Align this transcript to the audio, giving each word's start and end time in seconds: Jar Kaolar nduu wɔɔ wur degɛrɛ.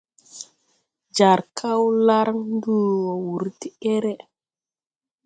Jar 1.15 1.39
Kaolar 1.57 2.27
nduu 2.43 2.85
wɔɔ 3.03 3.15
wur 3.25 3.43
degɛrɛ. 3.59 4.13